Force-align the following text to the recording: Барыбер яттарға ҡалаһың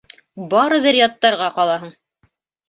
Барыбер 0.53 0.97
яттарға 0.99 1.51
ҡалаһың 1.59 1.93